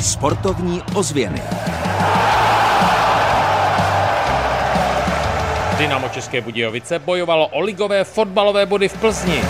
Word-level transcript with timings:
Sportovní 0.00 0.82
ozvěny. 0.94 1.42
Dynamo 5.78 6.08
České 6.08 6.40
Budějovice 6.40 6.98
bojovalo 6.98 7.46
o 7.48 7.60
ligové 7.60 8.04
fotbalové 8.04 8.66
body 8.66 8.88
v 8.88 8.96
Plzni. 8.96 9.42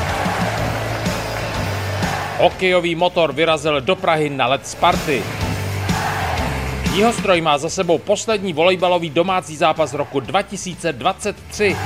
Hokejový 2.39 2.95
motor 2.95 3.33
vyrazil 3.33 3.81
do 3.81 3.97
Prahy 3.97 4.31
na 4.31 4.47
let 4.47 4.67
Sparty. 4.67 5.23
Jihostroj 6.95 7.41
má 7.41 7.59
za 7.59 7.69
sebou 7.69 7.99
poslední 7.99 8.53
volejbalový 8.53 9.11
domácí 9.11 9.57
zápas 9.57 9.95
roku 9.95 10.21
2023. 10.21 11.77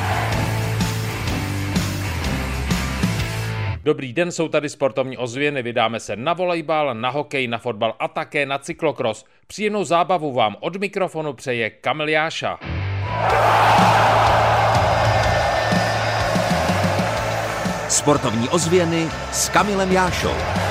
Dobrý 3.85 4.13
den, 4.13 4.33
jsou 4.33 4.49
tady 4.49 4.69
sportovní 4.69 5.17
ozvěny, 5.17 5.63
vydáme 5.63 6.01
se 6.01 6.17
na 6.17 6.33
volejbal, 6.33 6.95
na 6.95 7.11
hokej, 7.11 7.49
na 7.49 7.59
fotbal 7.59 7.95
a 7.99 8.09
také 8.09 8.47
na 8.47 8.59
cyklokros. 8.59 9.25
Příjemnou 9.47 9.85
zábavu 9.85 10.33
vám 10.33 10.57
od 10.61 10.77
mikrofonu 10.77 11.33
přeje 11.33 11.71
Kamil 11.71 12.09
Jáša. 12.09 12.59
Sportovní 17.89 18.49
ozvěny 18.49 19.09
s 19.33 19.49
Kamilem 19.49 19.93
Jášou. 19.93 20.62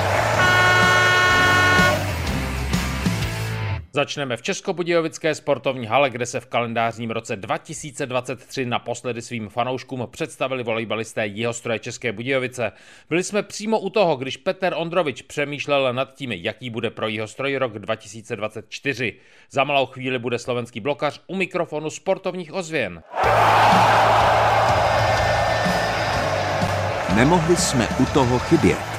Začneme 3.94 4.36
v 4.36 4.42
Českobudějovické 4.42 5.34
sportovní 5.34 5.86
hale, 5.86 6.10
kde 6.10 6.26
se 6.26 6.40
v 6.40 6.46
kalendářním 6.46 7.10
roce 7.10 7.36
2023 7.36 8.66
naposledy 8.66 9.22
svým 9.22 9.48
fanouškům 9.48 10.08
představili 10.10 10.62
volejbalisté 10.62 11.26
Jihostroje 11.26 11.78
České 11.78 12.12
Budějovice. 12.12 12.72
Byli 13.08 13.24
jsme 13.24 13.42
přímo 13.42 13.80
u 13.80 13.90
toho, 13.90 14.16
když 14.16 14.36
Petr 14.36 14.72
Ondrovič 14.76 15.22
přemýšlel 15.22 15.92
nad 15.92 16.14
tím, 16.14 16.32
jaký 16.32 16.70
bude 16.70 16.90
pro 16.90 17.08
Jihostroj 17.08 17.56
rok 17.56 17.78
2024. 17.78 19.14
Za 19.50 19.64
malou 19.64 19.86
chvíli 19.86 20.18
bude 20.18 20.38
slovenský 20.38 20.80
blokař 20.80 21.20
u 21.26 21.36
mikrofonu 21.36 21.90
sportovních 21.90 22.52
ozvěn. 22.52 23.02
Nemohli 27.14 27.56
jsme 27.56 27.88
u 28.00 28.06
toho 28.06 28.38
chybět. 28.38 28.91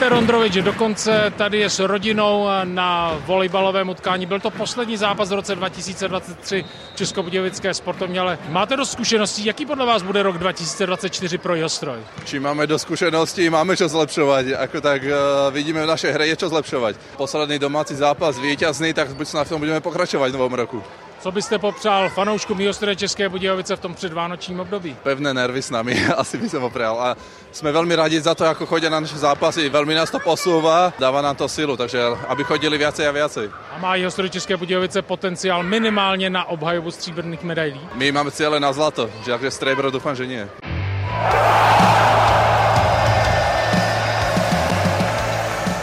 Petr 0.00 0.12
Ondrovič 0.12 0.54
dokonce 0.54 1.32
tady 1.36 1.58
je 1.58 1.70
s 1.70 1.78
rodinou 1.78 2.48
na 2.64 3.20
volejbalovém 3.26 3.88
utkání. 3.88 4.26
Byl 4.26 4.40
to 4.40 4.50
poslední 4.50 4.96
zápas 4.96 5.28
v 5.30 5.32
roce 5.32 5.54
2023 5.54 6.64
Českobudějovické 6.94 7.74
sportovní, 7.74 8.18
ale 8.18 8.38
máte 8.48 8.76
dost 8.76 8.92
zkušeností. 8.92 9.44
Jaký 9.44 9.66
podle 9.66 9.86
vás 9.86 10.02
bude 10.02 10.22
rok 10.22 10.38
2024 10.38 11.38
pro 11.38 11.54
Jostroj? 11.54 12.00
Či 12.24 12.40
máme 12.40 12.66
do 12.66 12.78
zkušeností, 12.78 13.50
máme 13.50 13.76
čo 13.76 13.88
zlepšovat. 13.88 14.46
Ako 14.56 14.80
tak 14.80 15.02
uh, 15.04 15.52
vidíme 15.52 15.84
v 15.84 15.86
naše 15.86 16.12
hře 16.12 16.26
je 16.26 16.36
čo 16.36 16.48
zlepšovat. 16.48 16.96
Poslední 17.16 17.58
domácí 17.58 17.94
zápas 17.94 18.38
vítězný, 18.38 18.94
tak 18.94 19.08
snad 19.22 19.44
v 19.44 19.48
tom 19.48 19.60
budeme 19.60 19.80
pokračovat 19.80 20.30
v 20.30 20.32
novom 20.32 20.54
roku. 20.54 20.82
Co 21.20 21.32
byste 21.32 21.58
popřál 21.58 22.08
fanouškům 22.08 22.60
Jostroje 22.60 22.96
České 22.96 23.28
Budějovice 23.28 23.76
v 23.76 23.80
tom 23.80 23.94
předvánočním 23.94 24.60
období? 24.60 24.96
Pevné 25.02 25.34
nervy 25.34 25.62
s 25.62 25.70
nami, 25.70 26.06
asi 26.16 26.38
by 26.38 26.48
som 26.48 26.64
opřál. 26.64 27.00
A 27.00 27.16
jsme 27.52 27.72
velmi 27.72 27.96
rádi 27.96 28.20
za 28.20 28.34
to, 28.34 28.44
jako 28.44 28.66
chodí 28.66 28.90
na 28.90 29.00
naše 29.00 29.18
zápasy. 29.18 29.68
Velmi 29.68 29.94
nás 29.94 30.10
to 30.10 30.18
posouvá, 30.18 30.92
dává 30.98 31.22
nám 31.22 31.36
to 31.36 31.48
silu, 31.48 31.76
takže 31.76 32.00
aby 32.28 32.44
chodili 32.44 32.78
viacej 32.78 33.08
a 33.08 33.12
viacej. 33.12 33.50
A 33.76 33.78
má 33.78 33.96
Jostroj 33.96 34.30
České 34.30 34.56
Budějovice 34.56 35.02
potenciál 35.02 35.62
minimálně 35.62 36.30
na 36.30 36.44
obhajobu 36.44 36.90
stříbrných 36.90 37.42
medailí? 37.42 37.80
My 37.94 38.12
máme 38.12 38.30
cíle 38.30 38.60
na 38.60 38.72
zlato, 38.72 39.10
že 39.24 39.30
takže 39.30 39.50
strebro 39.50 39.90
doufám, 39.90 40.16
že 40.16 40.26
nie. 40.26 40.48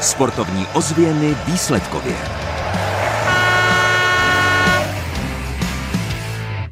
Sportovní 0.02 0.68
ozvěny 0.74 1.38
výsledkově. 1.46 2.47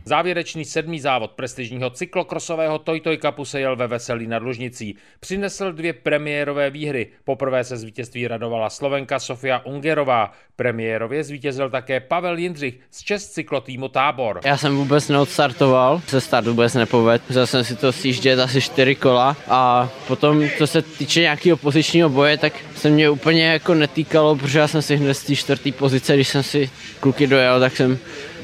Závěrečný 0.07 0.65
sedmý 0.65 0.99
závod 0.99 1.31
prestižního 1.31 1.89
cyklokrosového 1.89 2.79
Toy 2.79 2.99
Toy 2.99 3.17
Cupu 3.17 3.45
se 3.45 3.59
jel 3.59 3.75
ve 3.75 3.87
Veselí 3.87 4.27
nad 4.27 4.43
Lužnicí. 4.43 4.95
Přinesl 5.19 5.71
dvě 5.71 5.93
premiérové 5.93 6.69
výhry. 6.69 7.07
Poprvé 7.23 7.63
se 7.63 7.77
z 7.77 7.83
vítězství 7.83 8.27
radovala 8.27 8.69
Slovenka 8.69 9.19
Sofia 9.19 9.65
Ungerová. 9.65 10.31
Premiérově 10.55 11.23
zvítězil 11.23 11.69
také 11.69 11.99
Pavel 11.99 12.37
Jindřich 12.37 12.79
z 12.91 13.03
Čes 13.03 13.31
cyklotýmu 13.31 13.87
Tábor. 13.87 14.39
Já 14.45 14.57
jsem 14.57 14.75
vůbec 14.75 15.07
neodstartoval, 15.09 16.01
se 16.07 16.21
start 16.21 16.47
vůbec 16.47 16.73
nepovedl. 16.73 17.23
Musel 17.29 17.47
jsem 17.47 17.63
si 17.63 17.75
to 17.75 17.91
sjíždět 17.91 18.39
asi 18.39 18.61
čtyři 18.61 18.95
kola 18.95 19.37
a 19.47 19.89
potom, 20.07 20.49
co 20.57 20.67
se 20.67 20.81
týče 20.81 21.21
nějakého 21.21 21.57
pozičního 21.57 22.09
boje, 22.09 22.37
tak 22.37 22.53
se 22.75 22.89
mě 22.89 23.09
úplně 23.09 23.45
jako 23.45 23.73
netýkalo, 23.73 24.35
protože 24.35 24.59
já 24.59 24.67
jsem 24.67 24.81
si 24.81 24.95
hned 24.95 25.13
z 25.13 25.23
té 25.23 25.35
čtvrté 25.35 25.71
pozice, 25.71 26.15
když 26.15 26.27
jsem 26.27 26.43
si 26.43 26.69
kluky 26.99 27.27
dojel, 27.27 27.59
tak 27.59 27.75
jsem 27.75 27.99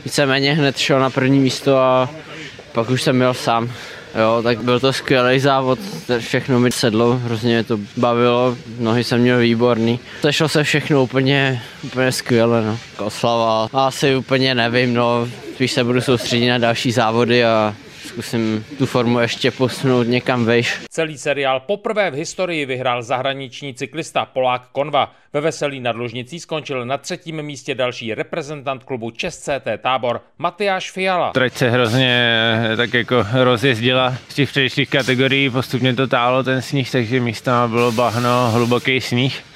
víceméně 0.06 0.54
hned 0.54 0.78
šel 0.78 1.00
na 1.00 1.10
první 1.10 1.40
místo 1.40 1.78
a 1.78 2.10
pak 2.72 2.90
už 2.90 3.02
jsem 3.02 3.16
měl 3.16 3.34
sám. 3.34 3.72
Jo, 4.20 4.42
tak 4.44 4.64
byl 4.64 4.80
to 4.80 4.94
skvělý 4.94 5.40
závod, 5.40 5.80
všechno 6.20 6.60
mi 6.60 6.72
sedlo, 6.72 7.20
hrozně 7.24 7.54
mě 7.54 7.64
to 7.64 7.80
bavilo, 7.98 8.58
nohy 8.80 9.04
jsem 9.04 9.22
měl 9.22 9.40
výborný. 9.40 10.00
Sešlo 10.22 10.50
se 10.50 10.64
všechno 10.64 11.04
úplně, 11.04 11.62
úplně 11.84 12.12
skvěle, 12.12 12.66
no. 12.66 12.80
Oslava, 12.98 13.70
asi 13.74 14.16
úplně 14.16 14.56
nevím, 14.56 14.94
no, 14.94 15.28
spíš 15.56 15.72
se 15.72 15.84
budu 15.84 16.02
soustředit 16.02 16.50
na 16.50 16.58
další 16.58 16.92
závody 16.92 17.46
a 17.46 17.76
zkusím 18.12 18.66
tu 18.78 18.86
formu 18.86 19.20
ještě 19.20 19.52
posunout 19.52 20.04
někam 20.04 20.46
vejš. 20.46 20.80
Celý 20.90 21.18
seriál 21.18 21.60
poprvé 21.60 22.12
v 22.12 22.14
historii 22.14 22.66
vyhrál 22.66 23.04
zahraniční 23.04 23.74
cyklista 23.74 24.26
Polák 24.26 24.68
Konva. 24.72 25.14
Ve 25.34 25.42
Veselí 25.42 25.80
nad 25.80 25.96
Lužnicí 25.96 26.40
skončil 26.40 26.86
na 26.86 26.98
třetím 26.98 27.42
místě 27.42 27.76
další 27.76 28.14
reprezentant 28.14 28.84
klubu 28.84 29.12
Čes 29.12 29.40
CT 29.40 29.68
Tábor 29.82 30.22
Matyáš 30.38 30.92
Fiala. 30.92 31.32
Trať 31.32 31.54
se 31.54 31.70
hrozně 31.70 32.12
eh, 32.72 32.78
tak 32.78 32.94
jako 32.94 33.26
rozjezdila 33.34 34.16
z 34.30 34.36
těch 34.36 34.50
předešlých 34.50 34.90
kategorií, 34.90 35.50
postupně 35.50 35.94
to 35.94 36.08
tálo 36.08 36.44
ten 36.44 36.62
sníh, 36.62 36.92
takže 36.92 37.20
místa 37.20 37.68
bylo 37.68 37.92
bahno, 37.92 38.52
hluboký 38.52 39.02
sníh. 39.02 39.51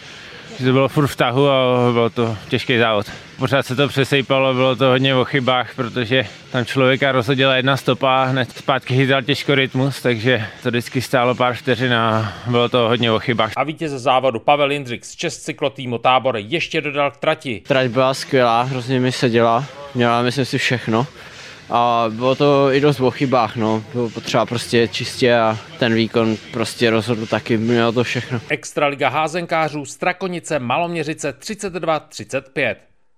To 0.58 0.64
bylo 0.64 0.88
furt 0.88 1.08
v 1.08 1.16
tahu 1.16 1.50
a 1.50 1.92
byl 1.94 2.10
to 2.10 2.38
těžký 2.50 2.78
závod. 2.78 3.12
Pořád 3.38 3.66
se 3.66 3.76
to 3.76 3.88
přesejpalo, 3.88 4.54
bylo 4.54 4.76
to 4.76 4.86
hodně 4.86 5.16
o 5.16 5.26
chybách, 5.26 5.76
protože 5.76 6.28
tam 6.52 6.66
člověka 6.66 7.12
rozhodila 7.12 7.56
jedna 7.56 7.78
stopa 7.78 8.24
a 8.24 8.24
hned 8.24 8.52
zpátky 8.52 8.96
chytal 8.96 9.22
těžko 9.22 9.56
rytmus, 9.56 10.02
takže 10.02 10.46
to 10.64 10.70
vždycky 10.70 11.02
stálo 11.02 11.36
pár 11.36 11.54
vteřin 11.54 11.94
a 11.94 12.34
bylo 12.48 12.70
to 12.70 12.78
hodně 12.78 13.12
o 13.12 13.20
chybách. 13.20 13.52
A 13.56 13.64
vítěz 13.64 13.92
závodu 13.92 14.40
Pavel 14.40 14.72
Jindřich 14.72 15.06
z 15.06 15.16
Čes 15.16 15.38
cyklotýmu 15.38 15.98
Tábor 15.98 16.38
ještě 16.38 16.82
dodal 16.82 17.12
k 17.12 17.18
trati. 17.18 17.62
Trať 17.68 17.88
byla 17.88 18.14
skvělá, 18.14 18.62
hrozně 18.62 19.00
mi 19.00 19.12
seděla, 19.12 19.66
měla 19.96 20.22
myslím 20.22 20.46
si 20.46 20.58
všechno. 20.58 21.08
A 21.70 22.06
bylo 22.10 22.36
to 22.36 22.72
i 22.72 22.82
dost 22.82 23.00
o 23.00 23.12
chybách, 23.12 23.56
no. 23.56 23.84
Bylo 23.94 24.10
potřeba 24.10 24.46
prostě 24.46 24.88
čistě 24.88 25.36
a 25.36 25.58
ten 25.80 25.94
výkon 25.94 26.38
prostě 26.52 26.90
rozhodl 26.90 27.26
taky, 27.26 27.58
mělo 27.58 27.92
to 27.92 28.04
všechno. 28.04 28.42
Extraliga 28.50 29.10
házenkářů 29.10 29.86
Strakonice 29.86 30.60
Maloměřice 30.60 31.32
32-35. 31.40 32.76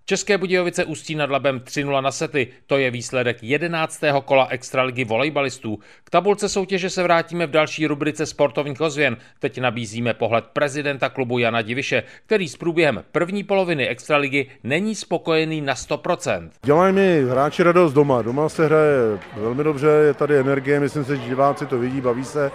České 0.09 0.38
Budějovice 0.38 0.85
ústí 0.85 1.16
nad 1.16 1.29
Labem 1.29 1.59
3-0 1.59 2.01
na 2.01 2.12
sety. 2.12 2.47
To 2.68 2.78
je 2.78 2.91
výsledek 2.91 3.38
11. 3.41 4.01
kola 4.25 4.47
extraligy 4.47 5.03
volejbalistů. 5.03 5.79
K 6.03 6.09
tabulce 6.09 6.50
soutěže 6.50 6.90
se 6.90 7.03
vrátíme 7.03 7.47
v 7.47 7.51
další 7.51 7.88
rubrice 7.88 8.25
sportovních 8.25 8.81
ozvěn. 8.81 9.17
Teď 9.40 9.62
nabízíme 9.62 10.13
pohled 10.13 10.46
prezidenta 10.53 11.09
klubu 11.09 11.40
Jana 11.40 11.62
Diviše, 11.62 12.03
který 12.25 12.50
s 12.50 12.57
průběhem 12.57 13.03
první 13.12 13.44
poloviny 13.44 13.88
extraligy 13.88 14.47
není 14.63 14.96
spokojený 14.96 15.62
na 15.62 15.73
100%. 15.73 16.50
Dělají 16.63 16.94
mi 16.94 17.23
hráči 17.29 17.63
radost 17.63 17.94
doma. 17.94 18.22
Doma 18.22 18.50
se 18.50 18.66
hraje 18.66 19.19
velmi 19.35 19.63
dobře, 19.63 19.88
je 19.88 20.13
tady 20.13 20.38
energie, 20.38 20.79
myslím 20.79 21.05
si, 21.05 21.17
že 21.17 21.23
diváci 21.23 21.66
to 21.66 21.79
vidí, 21.79 22.02
baví 22.02 22.26
se. 22.26 22.52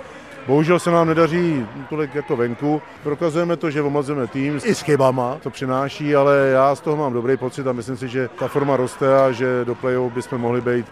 Bohužel 0.46 0.78
se 0.78 0.90
nám 0.90 1.08
nedaří 1.08 1.66
tolik 1.88 2.14
jako 2.14 2.36
venku. 2.36 2.82
Prokazujeme 3.02 3.56
to, 3.56 3.70
že 3.70 3.82
omazujeme 3.82 4.26
tým 4.26 4.60
i 4.64 4.74
s 4.74 4.80
chybama, 4.80 5.38
to 5.42 5.50
přináší, 5.50 6.14
ale 6.14 6.48
já 6.52 6.74
z 6.74 6.80
toho 6.80 6.96
mám 6.96 7.12
dobrý 7.12 7.36
pocit 7.36 7.66
a 7.66 7.72
myslím 7.72 7.96
si, 7.96 8.08
že 8.08 8.28
ta 8.38 8.48
forma 8.48 8.76
roste 8.76 9.16
a 9.18 9.32
že 9.32 9.64
do 9.64 9.74
play-off 9.74 10.12
bychom 10.12 10.40
mohli 10.40 10.60
být 10.60 10.86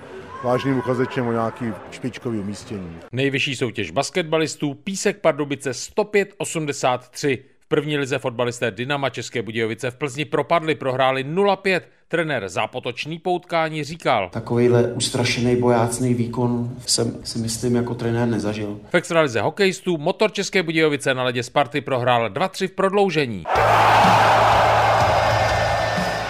vážným 0.45 0.79
uchazečem 0.79 1.27
o 1.27 1.33
nějaký 1.33 1.65
špičkový 1.91 2.39
umístění. 2.39 2.99
Nejvyšší 3.13 3.57
soutěž 3.57 3.91
basketbalistů 3.91 4.75
Písek 4.75 5.21
Pardubice 5.21 5.71
105-83. 5.71 7.39
V 7.71 7.75
první 7.75 7.99
lize 7.99 8.19
fotbalisté 8.19 8.71
Dynama 8.71 9.11
České 9.11 9.43
Budějovice 9.43 9.91
v 9.91 9.95
Plzni 9.95 10.25
propadli, 10.25 10.75
prohráli 10.75 11.25
0-5. 11.25 11.81
Trenér 12.09 12.49
zápotočný 12.49 13.19
poutkání 13.19 13.85
říkal. 13.85 14.29
Takovýhle 14.33 14.93
ustrašený 14.93 15.57
bojácný 15.57 16.15
výkon 16.15 16.77
jsem 16.87 17.15
si 17.25 17.39
myslím 17.39 17.77
jako 17.77 17.95
trenér 17.95 18.29
nezažil. 18.29 18.81
V 18.91 18.95
extralize 18.95 19.41
hokejistů 19.41 19.99
motor 19.99 20.33
České 20.33 20.63
Budějovice 20.63 21.15
na 21.15 21.23
ledě 21.23 21.43
Sparty 21.43 21.81
prohrál 21.81 22.31
2-3 22.31 22.69
v 22.69 22.73
prodloužení. 22.73 23.45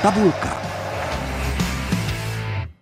Tabulka. 0.03 0.60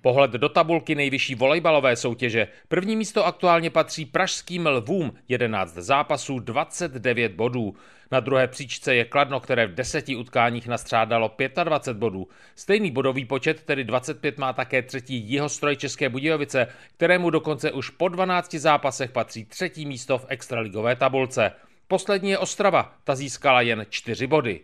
Pohled 0.02 0.30
do 0.30 0.48
tabulky 0.48 0.94
nejvyšší 0.94 1.34
volejbalové 1.34 1.96
soutěže. 1.96 2.48
První 2.68 2.96
místo 2.96 3.26
aktuálně 3.26 3.70
patří 3.70 4.06
pražským 4.06 4.66
lvům, 4.66 5.12
11 5.28 5.74
zápasů, 5.74 6.38
29 6.38 7.32
bodů. 7.32 7.74
Na 8.10 8.20
druhé 8.20 8.48
příčce 8.48 8.94
je 8.94 9.04
Kladno, 9.04 9.40
které 9.40 9.66
v 9.66 9.74
deseti 9.74 10.16
utkáních 10.16 10.68
nastřádalo 10.68 11.34
25 11.64 11.98
bodů. 11.98 12.28
Stejný 12.54 12.90
bodový 12.90 13.24
počet, 13.24 13.62
tedy 13.62 13.84
25, 13.84 14.38
má 14.38 14.52
také 14.52 14.82
třetí 14.82 15.16
jihostroj 15.16 15.76
České 15.76 16.08
Budějovice, 16.08 16.66
kterému 16.96 17.30
dokonce 17.30 17.72
už 17.72 17.90
po 17.90 18.08
12 18.08 18.54
zápasech 18.54 19.10
patří 19.10 19.44
třetí 19.44 19.86
místo 19.86 20.18
v 20.18 20.26
extraligové 20.28 20.96
tabulce. 20.96 21.52
Poslední 21.88 22.30
je 22.30 22.38
Ostrava, 22.38 22.92
ta 23.04 23.14
získala 23.14 23.60
jen 23.60 23.86
4 23.90 24.26
body. 24.26 24.60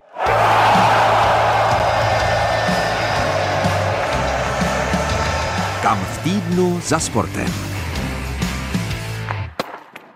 Týdnu 6.25 6.81
za 6.81 6.99
sportem. 6.99 7.47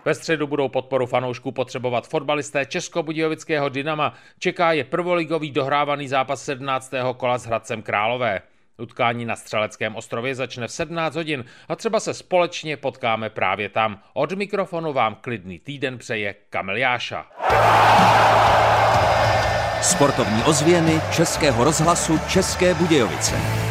Ve 0.04 0.14
středu 0.14 0.46
budou 0.46 0.68
podporu 0.68 1.06
fanoušků 1.06 1.52
potřebovat 1.52 2.08
fotbalisté 2.08 2.66
Českobudějovického 2.66 3.68
Dynama. 3.68 4.14
Čeká 4.38 4.72
je 4.72 4.84
prvoligový 4.84 5.50
dohrávaný 5.50 6.08
zápas 6.08 6.42
17. 6.42 6.92
kola 7.16 7.38
s 7.38 7.46
Hradcem 7.46 7.82
Králové. 7.82 8.42
Utkání 8.78 9.24
na 9.24 9.36
Střeleckém 9.36 9.96
ostrově 9.96 10.34
začne 10.34 10.66
v 10.66 10.72
17 10.72 11.14
hodin 11.14 11.44
a 11.68 11.76
třeba 11.76 12.00
se 12.00 12.14
společně 12.14 12.76
potkáme 12.76 13.30
právě 13.30 13.68
tam. 13.68 14.02
Od 14.14 14.32
mikrofonu 14.32 14.92
vám 14.92 15.16
klidný 15.20 15.58
týden 15.58 15.98
přeje 15.98 16.34
Kamil 16.50 16.76
Jáša. 16.76 17.26
Sportovní 19.82 20.42
ozvěny 20.42 21.00
Českého 21.12 21.64
rozhlasu 21.64 22.20
České 22.28 22.74
Budějovice. 22.74 23.67